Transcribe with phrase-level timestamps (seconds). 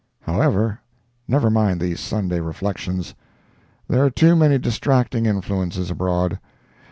[0.21, 0.79] )However,
[1.27, 6.39] never mind these Sunday reflections—there are too many distracting influences abroad.